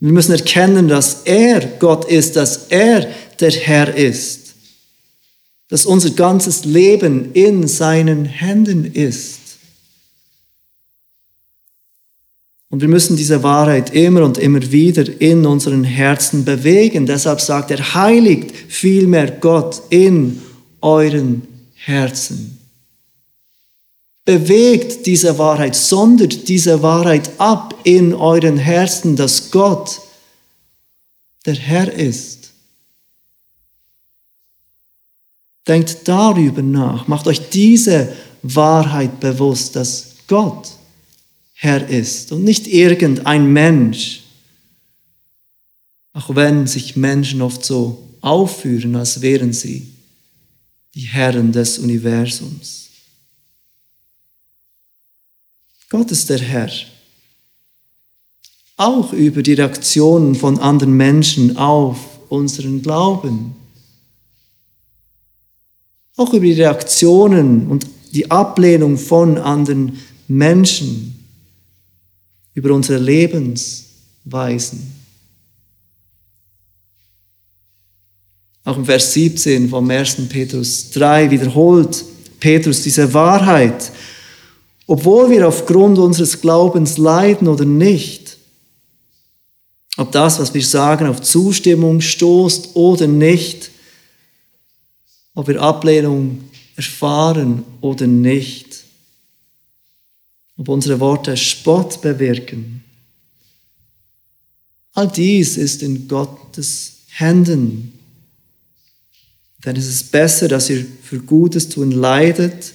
[0.00, 4.46] Wir müssen erkennen, dass er Gott ist, dass er der Herr ist
[5.68, 9.40] dass unser ganzes Leben in seinen Händen ist.
[12.68, 17.06] Und wir müssen diese Wahrheit immer und immer wieder in unseren Herzen bewegen.
[17.06, 20.42] Deshalb sagt er, heiligt vielmehr Gott in
[20.80, 22.58] euren Herzen.
[24.24, 30.00] Bewegt diese Wahrheit, sondert diese Wahrheit ab in euren Herzen, dass Gott
[31.46, 32.50] der Herr ist.
[35.68, 37.06] Denkt darüber nach.
[37.06, 40.75] Macht euch diese Wahrheit bewusst, dass Gott
[41.58, 44.22] Herr ist und nicht irgendein Mensch.
[46.12, 49.92] Auch wenn sich Menschen oft so aufführen, als wären sie
[50.94, 52.88] die Herren des Universums.
[55.88, 56.70] Gott ist der Herr.
[58.76, 63.54] Auch über die Reaktionen von anderen Menschen auf unseren Glauben
[66.16, 71.15] auch über die Reaktionen und die Ablehnung von anderen Menschen,
[72.56, 74.92] über unsere Lebensweisen.
[78.64, 80.28] Auch im Vers 17 vom 1.
[80.28, 82.04] Petrus 3 wiederholt
[82.40, 83.92] Petrus diese Wahrheit.
[84.86, 88.38] Obwohl wir aufgrund unseres Glaubens leiden oder nicht,
[89.98, 93.70] ob das, was wir sagen, auf Zustimmung stoßt oder nicht,
[95.34, 96.40] ob wir Ablehnung
[96.74, 98.65] erfahren oder nicht,
[100.56, 102.82] ob unsere Worte Spott bewirken.
[104.92, 107.92] All dies ist in Gottes Händen.
[109.64, 112.72] Denn es ist besser, dass ihr für Gutes tun leidet,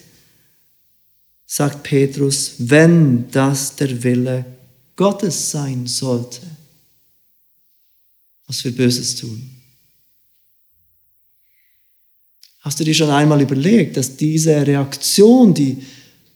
[1.45, 4.45] sagt Petrus, wenn das der Wille
[4.95, 6.41] Gottes sein sollte,
[8.45, 9.49] was für Böses tun.
[12.59, 15.81] Hast du dir schon einmal überlegt, dass diese Reaktion, die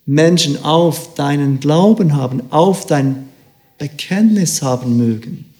[0.05, 3.29] Menschen auf deinen Glauben haben, auf dein
[3.77, 5.53] Bekenntnis haben mögen,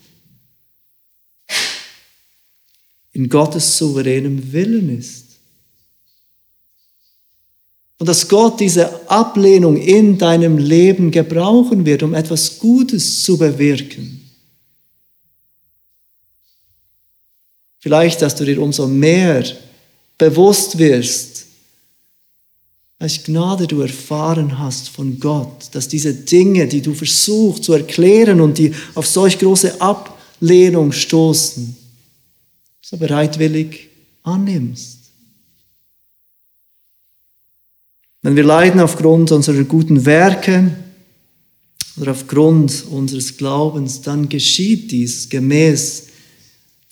[3.12, 5.26] in Gottes souveränem Willen ist?
[7.98, 14.16] Und dass Gott diese Ablehnung in deinem Leben gebrauchen wird, um etwas Gutes zu bewirken.
[17.78, 19.44] Vielleicht, dass du dir umso mehr
[20.18, 21.35] bewusst wirst,
[22.98, 28.40] welche Gnade du erfahren hast von Gott, dass diese Dinge, die du versuchst zu erklären
[28.40, 31.76] und die auf solch große Ablehnung stoßen,
[32.80, 33.88] so bereitwillig
[34.22, 34.98] annimmst.
[38.22, 40.72] Wenn wir leiden aufgrund unserer guten Werke,
[42.00, 46.08] oder aufgrund unseres Glaubens, dann geschieht dies gemäß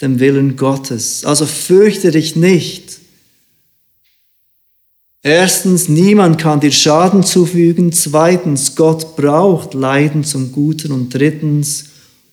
[0.00, 1.24] dem Willen Gottes.
[1.24, 2.98] Also fürchte dich nicht.
[5.26, 7.92] Erstens, niemand kann dir Schaden zufügen.
[7.92, 10.92] Zweitens, Gott braucht Leiden zum Guten.
[10.92, 11.86] Und drittens,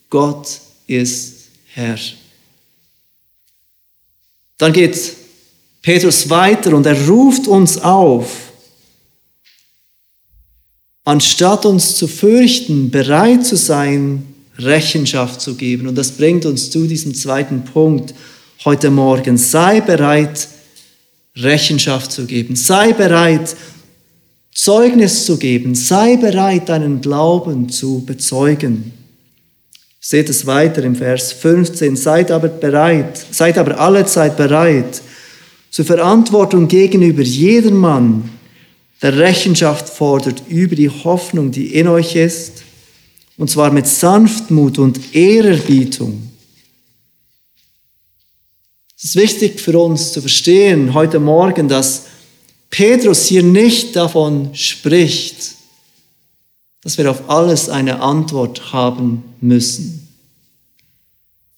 [0.09, 1.97] Gott ist Herr.
[4.57, 5.13] Dann geht
[5.81, 8.51] Petrus weiter und er ruft uns auf,
[11.05, 14.25] anstatt uns zu fürchten, bereit zu sein,
[14.57, 15.87] Rechenschaft zu geben.
[15.87, 18.13] Und das bringt uns zu diesem zweiten Punkt
[18.65, 19.37] heute Morgen.
[19.37, 20.60] Sei bereit, Rechenschaft
[21.35, 22.55] zu geben.
[22.55, 23.55] Sei bereit,
[24.53, 25.75] Zeugnis zu geben.
[25.75, 28.93] Sei bereit, deinen Glauben zu bezeugen.
[29.99, 31.95] Seht es weiter im Vers 15.
[31.95, 35.01] Seid aber bereit, seid aber alle Zeit bereit
[35.71, 38.29] zur Verantwortung gegenüber jedermann,
[39.01, 42.63] der Rechenschaft fordert über die Hoffnung, die in euch ist,
[43.37, 46.30] und zwar mit Sanftmut und Ehrerbietung
[49.03, 52.03] es ist wichtig für uns zu verstehen heute Morgen, dass
[52.69, 55.55] Petrus hier nicht davon spricht,
[56.83, 60.07] dass wir auf alles eine Antwort haben müssen.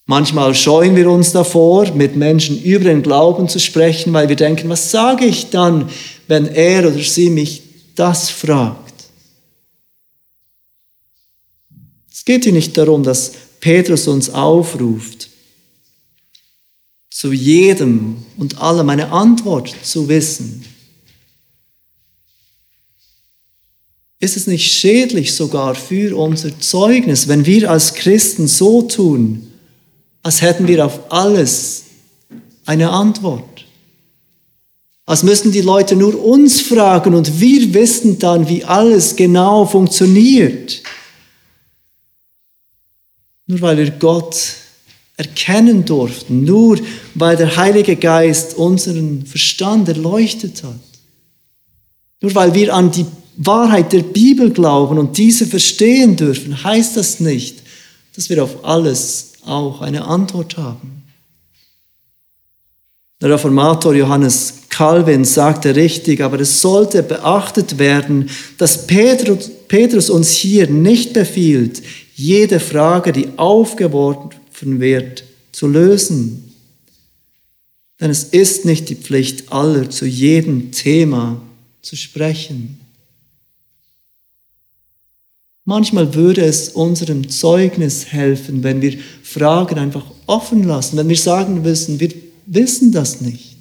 [0.05, 4.69] Manchmal scheuen wir uns davor, mit Menschen über den Glauben zu sprechen, weil wir denken,
[4.69, 5.89] was sage ich dann,
[6.29, 7.61] wenn er oder sie mich
[7.95, 8.93] das fragt?
[12.09, 15.29] Es geht hier nicht darum, dass Petrus uns aufruft,
[17.13, 20.65] zu jedem und allem eine Antwort zu wissen?
[24.19, 29.47] Ist es nicht schädlich sogar für unser Zeugnis, wenn wir als Christen so tun,
[30.23, 31.83] als hätten wir auf alles
[32.65, 33.65] eine Antwort?
[35.05, 40.81] Als müssten die Leute nur uns fragen und wir wissen dann, wie alles genau funktioniert.
[43.45, 44.62] Nur weil wir Gott
[45.17, 46.79] erkennen durften, nur
[47.13, 50.79] weil der Heilige Geist unseren Verstand erleuchtet hat.
[52.21, 53.05] Nur weil wir an die
[53.37, 57.61] Wahrheit der Bibel glauben und diese verstehen dürfen, heißt das nicht,
[58.15, 61.03] dass wir auf alles auch eine Antwort haben.
[63.21, 70.67] Der Reformator Johannes Calvin sagte richtig, aber es sollte beachtet werden, dass Petrus, uns hier
[70.67, 71.81] nicht befiehlt,
[72.15, 74.31] jede Frage, die aufgeworfen
[74.61, 76.53] wird, zu lösen.
[77.99, 81.41] Denn es ist nicht die Pflicht aller, zu jedem Thema
[81.81, 82.79] zu sprechen.
[85.65, 91.61] Manchmal würde es unserem Zeugnis helfen, wenn wir Fragen einfach offen lassen, wenn wir sagen
[91.61, 92.13] müssen, wir
[92.45, 93.57] wissen das nicht.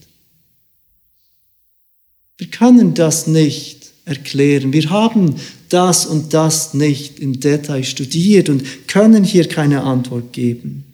[2.38, 4.72] Wir können das nicht erklären.
[4.72, 5.36] Wir haben
[5.72, 10.84] das und das nicht im Detail studiert und können hier keine Antwort geben.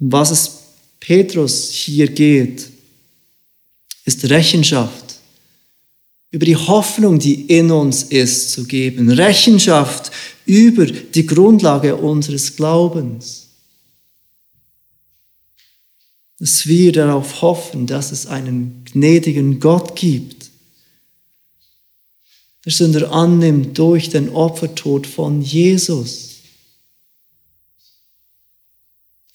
[0.00, 0.58] Um was es
[1.00, 2.68] Petrus hier geht,
[4.04, 5.08] ist Rechenschaft
[6.30, 9.10] über die Hoffnung, die in uns ist, zu geben.
[9.10, 10.10] Rechenschaft
[10.44, 13.46] über die Grundlage unseres Glaubens.
[16.38, 20.37] Dass wir darauf hoffen, dass es einen gnädigen Gott gibt,
[22.68, 26.34] der Sünder annimmt durch den Opfertod von Jesus.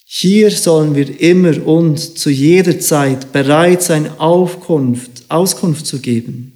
[0.04, 6.52] Hier sollen wir immer und zu jeder Zeit bereit sein, Aufkunft, Auskunft zu geben.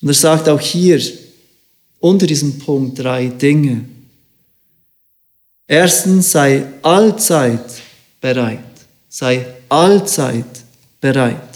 [0.00, 1.02] Und er sagt auch hier
[2.00, 3.84] unter diesem Punkt drei Dinge.
[5.66, 7.82] Erstens, sei allzeit
[8.22, 8.60] bereit.
[9.10, 10.64] Sei allzeit
[11.02, 11.53] bereit.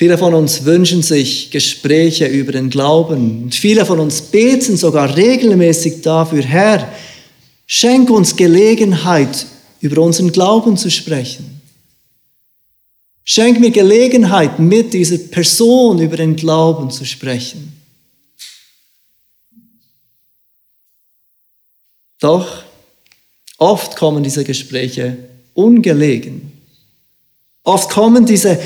[0.00, 5.14] Viele von uns wünschen sich Gespräche über den Glauben und viele von uns beten sogar
[5.14, 6.90] regelmäßig dafür, Herr,
[7.66, 9.44] schenk uns Gelegenheit,
[9.82, 11.60] über unseren Glauben zu sprechen.
[13.24, 17.70] Schenk mir Gelegenheit, mit dieser Person über den Glauben zu sprechen.
[22.20, 22.62] Doch
[23.58, 25.18] oft kommen diese Gespräche
[25.52, 26.50] ungelegen.
[27.64, 28.58] Oft kommen diese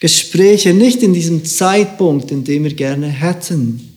[0.00, 3.96] Gespräche nicht in diesem Zeitpunkt, in dem wir gerne hätten.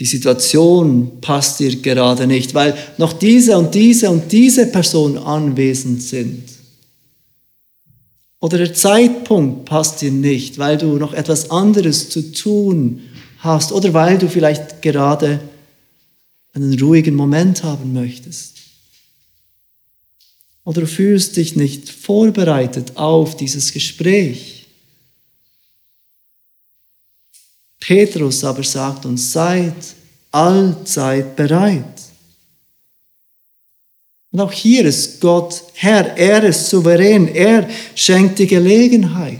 [0.00, 6.02] Die Situation passt dir gerade nicht, weil noch diese und diese und diese Person anwesend
[6.02, 6.42] sind.
[8.40, 13.00] Oder der Zeitpunkt passt dir nicht, weil du noch etwas anderes zu tun
[13.38, 15.40] hast oder weil du vielleicht gerade
[16.52, 18.53] einen ruhigen Moment haben möchtest.
[20.64, 24.66] Oder du fühlst dich nicht vorbereitet auf dieses Gespräch.
[27.78, 29.74] Petrus aber sagt uns, seid
[30.30, 31.84] allzeit bereit.
[34.32, 39.38] Und auch hier ist Gott Herr, er ist souverän, er schenkt die Gelegenheit.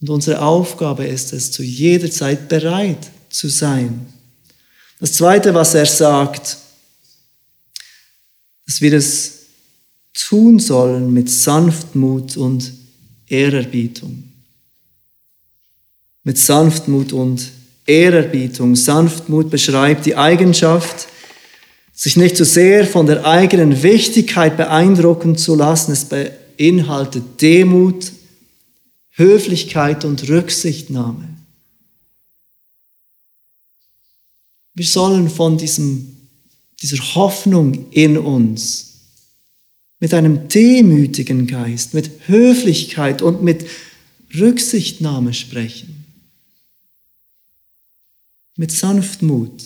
[0.00, 4.12] Und unsere Aufgabe ist es, zu jeder Zeit bereit zu sein.
[5.00, 6.58] Das Zweite, was er sagt,
[8.66, 9.46] dass wir es
[10.12, 12.72] tun sollen mit Sanftmut und
[13.28, 14.24] Ehrerbietung.
[16.24, 17.50] Mit Sanftmut und
[17.86, 18.74] Ehrerbietung.
[18.74, 21.06] Sanftmut beschreibt die Eigenschaft,
[21.92, 25.92] sich nicht zu so sehr von der eigenen Wichtigkeit beeindrucken zu lassen.
[25.92, 28.12] Es beinhaltet Demut,
[29.12, 31.28] Höflichkeit und Rücksichtnahme.
[34.74, 36.15] Wir sollen von diesem,
[36.82, 38.86] dieser Hoffnung in uns
[39.98, 43.66] mit einem demütigen Geist, mit Höflichkeit und mit
[44.38, 46.04] Rücksichtnahme sprechen.
[48.56, 49.64] Mit Sanftmut.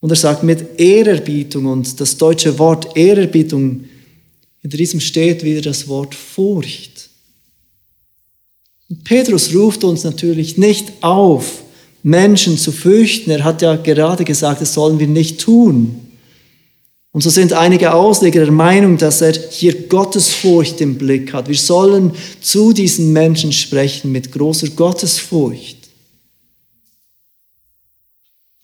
[0.00, 3.84] Und er sagt mit Ehrerbietung und das deutsche Wort Ehrerbietung,
[4.60, 7.10] hinter diesem steht wieder das Wort Furcht.
[8.88, 11.63] Und Petrus ruft uns natürlich nicht auf,
[12.04, 13.30] Menschen zu fürchten.
[13.30, 16.00] Er hat ja gerade gesagt, das sollen wir nicht tun.
[17.12, 21.48] Und so sind einige Ausleger der Meinung, dass er hier Gottesfurcht im Blick hat.
[21.48, 25.78] Wir sollen zu diesen Menschen sprechen mit großer Gottesfurcht.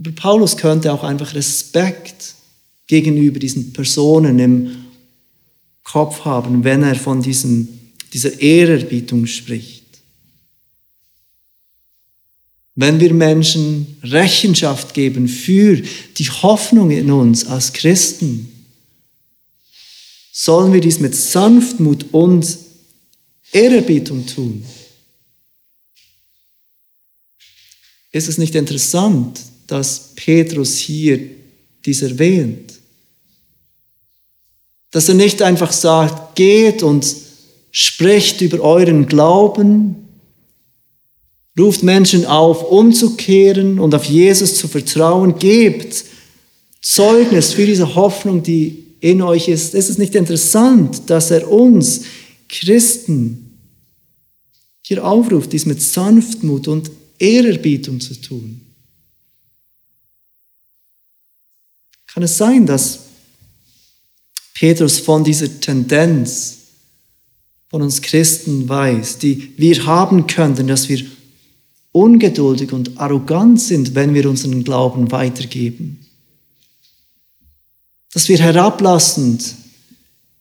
[0.01, 2.35] Aber Paulus könnte auch einfach Respekt
[2.87, 4.77] gegenüber diesen Personen im
[5.85, 7.69] Kopf haben, wenn er von diesem,
[8.13, 9.80] dieser Ehrerbietung spricht.
[12.75, 15.83] Wenn wir Menschen Rechenschaft geben für
[16.17, 18.51] die Hoffnung in uns als Christen,
[20.33, 22.59] sollen wir dies mit Sanftmut und
[23.53, 24.65] Ehrerbietung tun.
[28.13, 31.21] Ist es nicht interessant, dass Petrus hier
[31.85, 32.75] dies erwähnt?
[34.91, 37.07] Dass er nicht einfach sagt, geht und
[37.71, 40.10] spricht über euren Glauben,
[41.61, 46.05] ruft Menschen auf, umzukehren und auf Jesus zu vertrauen, gebt
[46.81, 49.75] Zeugnis für diese Hoffnung, die in euch ist.
[49.75, 52.03] Es ist nicht interessant, dass er uns
[52.49, 53.59] Christen
[54.83, 58.61] hier aufruft, dies mit Sanftmut und Ehrerbietung zu tun.
[62.13, 63.01] Kann es sein, dass
[64.55, 66.57] Petrus von dieser Tendenz
[67.69, 71.07] von uns Christen weiß, die wir haben könnten, dass wir
[71.93, 76.07] ungeduldig und arrogant sind, wenn wir unseren Glauben weitergeben.
[78.13, 79.55] Dass wir herablassend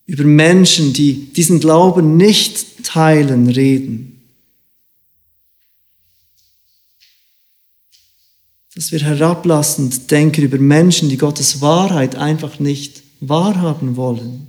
[0.06, 4.22] über Menschen, die diesen Glauben nicht teilen, reden.
[8.74, 14.48] Dass wir herablassend denken über Menschen, die Gottes Wahrheit einfach nicht wahrhaben wollen.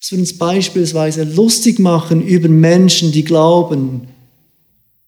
[0.00, 4.08] Dass wir uns beispielsweise lustig machen über Menschen, die glauben,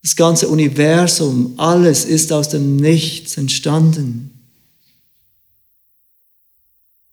[0.03, 4.31] das ganze Universum, alles ist aus dem Nichts entstanden.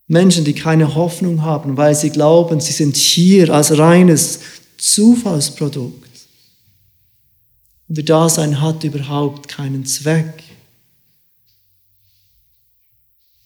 [0.07, 4.39] Menschen, die keine Hoffnung haben, weil sie glauben, sie sind hier als reines
[4.77, 6.09] Zufallsprodukt.
[7.87, 10.43] Und ihr Dasein hat überhaupt keinen Zweck.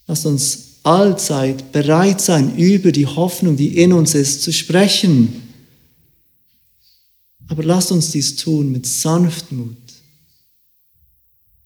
[0.06, 5.49] Lasst uns allzeit bereit sein, über die Hoffnung, die in uns ist, zu sprechen
[7.50, 9.76] aber lasst uns dies tun mit Sanftmut,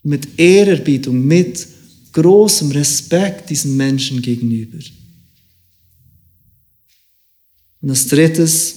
[0.03, 1.68] mit Ehrerbietung, mit
[2.12, 4.78] großem Respekt diesen Menschen gegenüber.
[7.82, 8.76] Und als drittes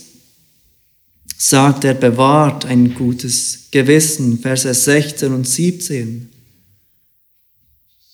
[1.37, 6.29] sagt er, bewahrt ein gutes Gewissen, Verse 16 und 17.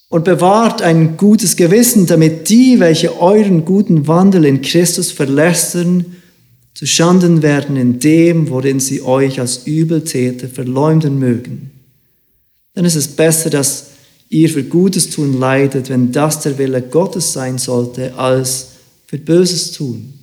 [0.10, 6.18] Und bewahrt ein gutes Gewissen, damit die, welche euren guten Wandel in Christus verlästern,
[6.74, 11.72] zu Schanden werden in dem, worin sie euch als Übeltäter verleumden mögen.
[12.76, 13.92] Denn es ist besser, dass
[14.30, 18.70] ihr für Gutes tun leidet, wenn das der Wille Gottes sein sollte, als
[19.06, 20.14] für Böses tun.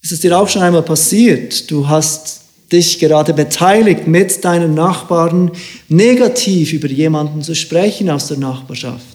[0.00, 1.70] Ist es dir auch schon einmal passiert?
[1.70, 2.40] Du hast
[2.72, 5.52] dich gerade beteiligt, mit deinen Nachbarn
[5.88, 9.11] negativ über jemanden zu sprechen aus der Nachbarschaft.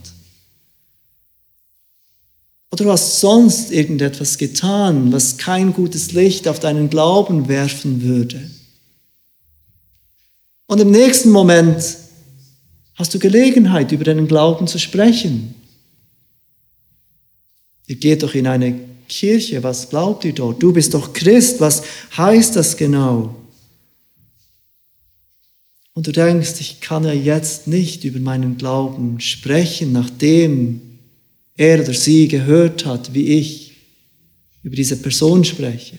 [2.72, 8.52] Oder du hast sonst irgendetwas getan, was kein gutes Licht auf deinen Glauben werfen würde.
[10.68, 11.98] Und im nächsten Moment
[12.96, 15.56] hast du Gelegenheit, über deinen Glauben zu sprechen.
[17.88, 20.62] Ihr geht doch in eine Kirche, was glaubt ihr dort?
[20.62, 21.84] Du bist doch Christ, was
[22.18, 23.34] heißt das genau?
[25.94, 30.82] Und du denkst, ich kann ja jetzt nicht über meinen Glauben sprechen, nachdem
[31.58, 33.74] er oder sie gehört hat, wie ich
[34.64, 35.98] über diese Person spreche.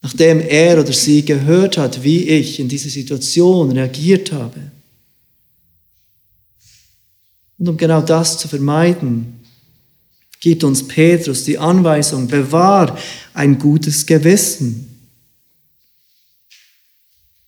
[0.00, 4.60] Nachdem er oder sie gehört hat, wie ich in diese Situation reagiert habe.
[7.58, 9.40] Und um genau das zu vermeiden,
[10.40, 12.96] gibt uns Petrus die Anweisung, bewahr
[13.34, 14.88] ein gutes Gewissen.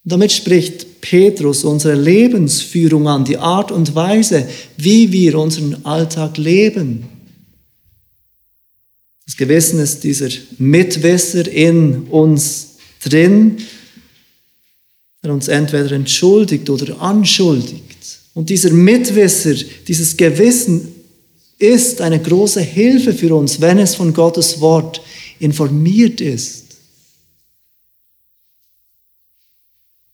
[0.02, 4.46] Und damit spricht Petrus unsere Lebensführung an, die Art und Weise,
[4.76, 7.05] wie wir unseren Alltag leben.
[9.26, 10.28] Das Gewissen ist dieser
[10.59, 13.59] Mitwisser in uns drin,
[15.22, 18.18] der uns entweder entschuldigt oder anschuldigt.
[18.34, 19.55] Und dieser Mitwisser,
[19.86, 20.88] dieses Gewissen
[21.59, 25.01] ist eine große Hilfe für uns, wenn es von Gottes Wort
[25.38, 26.59] informiert ist.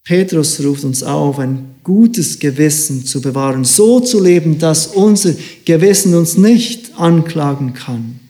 [0.06, 5.34] Petrus ruft uns auf, ein gutes Gewissen zu bewahren, so zu leben, dass unser
[5.64, 8.20] Gewissen uns nicht anklagen kann.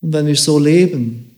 [0.00, 1.34] Und wenn wir so leben,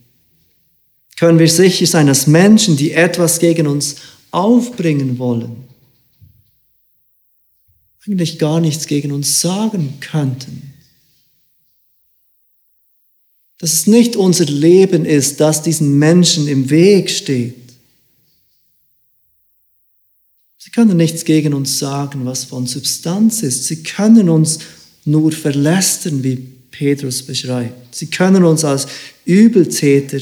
[1.16, 3.96] können wir sicher sein, dass Menschen, die etwas gegen uns
[4.30, 5.56] aufbringen wollen,
[8.06, 10.73] eigentlich gar nichts gegen uns sagen könnten.
[13.58, 17.54] Dass es nicht unser Leben ist, das diesen Menschen im Weg steht.
[20.58, 23.66] Sie können nichts gegen uns sagen, was von Substanz ist.
[23.66, 24.58] Sie können uns
[25.04, 26.36] nur verlästern, wie
[26.70, 27.94] Petrus beschreibt.
[27.94, 28.88] Sie können uns als
[29.24, 30.18] Übeltäter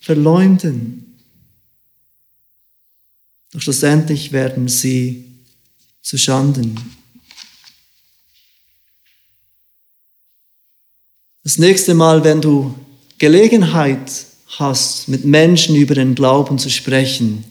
[0.00, 1.14] verleumden.
[3.52, 5.24] Doch schlussendlich werden sie
[6.02, 6.78] zu Schanden.
[11.44, 12.74] Das nächste Mal, wenn du
[13.18, 17.44] Gelegenheit hast, mit Menschen über den Glauben zu sprechen,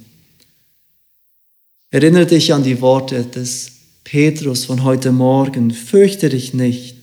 [1.91, 3.71] erinnere dich an die Worte des
[4.03, 5.69] Petrus von heute Morgen.
[5.69, 6.97] Fürchte dich nicht.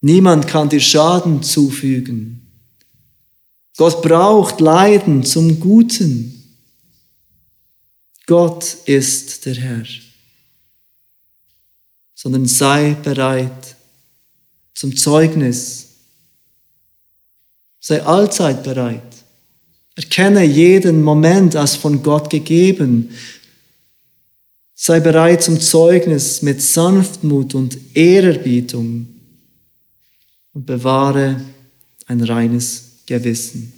[0.00, 2.46] Niemand kann dir Schaden zufügen.
[3.76, 6.56] Gott braucht Leiden zum Guten.
[8.26, 9.86] Gott ist der Herr.
[12.14, 13.73] Sondern sei bereit,
[14.74, 15.86] zum Zeugnis.
[17.80, 19.02] Sei allzeit bereit.
[19.96, 23.10] Erkenne jeden Moment als von Gott gegeben.
[24.74, 29.06] Sei bereit zum Zeugnis mit Sanftmut und Ehrerbietung
[30.52, 31.40] und bewahre
[32.06, 33.72] ein reines Gewissen.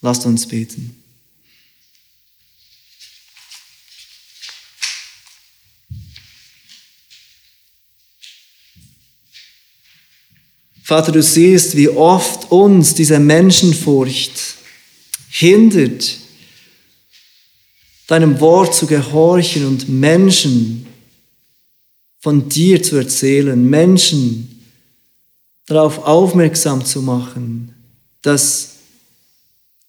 [0.00, 0.96] Lasst uns beten.
[10.88, 14.32] Vater, du siehst, wie oft uns diese Menschenfurcht
[15.28, 16.16] hindert,
[18.06, 20.86] deinem Wort zu gehorchen und Menschen
[22.20, 24.62] von dir zu erzählen, Menschen
[25.66, 27.74] darauf aufmerksam zu machen,
[28.22, 28.76] dass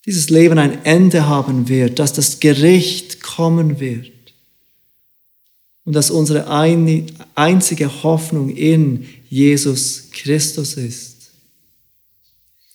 [0.06, 4.12] dieses Leben ein Ende haben wird, dass das Gericht kommen wird
[5.86, 6.50] und dass unsere
[7.36, 11.32] einzige Hoffnung in Jesus Christus ist.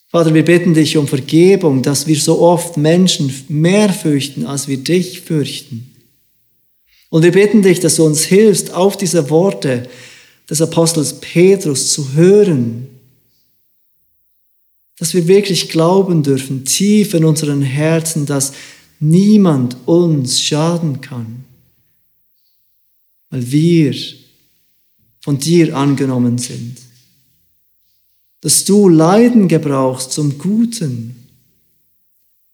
[0.09, 4.77] Vater, wir bitten dich um Vergebung, dass wir so oft Menschen mehr fürchten, als wir
[4.77, 5.91] dich fürchten.
[7.11, 9.89] Und wir bitten dich, dass du uns hilfst, auf diese Worte
[10.49, 12.89] des Apostels Petrus zu hören,
[14.99, 18.53] dass wir wirklich glauben dürfen, tief in unseren Herzen, dass
[19.01, 21.45] niemand uns schaden kann,
[23.31, 23.95] weil wir
[25.21, 26.84] von dir angenommen sind.
[28.45, 31.17] Dass du Leiden gebrauchst zum Guten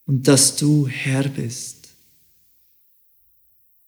[0.07, 1.89] und dass du Herr bist.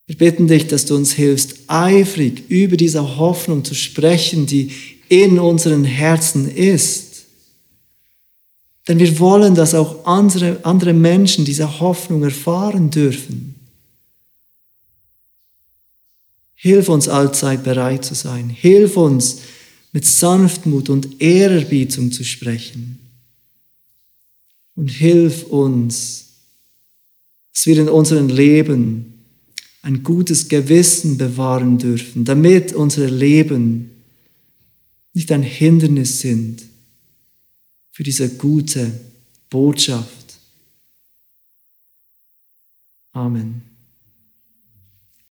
[0.07, 4.73] Wir bitten dich, dass du uns hilfst, eifrig über diese Hoffnung zu sprechen, die
[5.09, 7.23] in unseren Herzen ist.
[8.89, 13.55] Denn wir wollen, dass auch andere, andere Menschen diese Hoffnung erfahren dürfen.
[16.57, 18.49] Hilf uns allzeit bereit zu sein.
[18.49, 19.43] Hilf uns
[19.93, 22.99] mit Sanftmut und Ehrerbietung zu sprechen.
[24.75, 26.29] Und hilf uns,
[27.53, 29.13] dass wir in unserem Leben
[29.83, 33.91] ein gutes Gewissen bewahren dürfen, damit unsere Leben
[35.13, 36.63] nicht ein Hindernis sind
[37.91, 38.99] für diese gute
[39.51, 40.39] Botschaft.
[43.13, 43.72] Amen.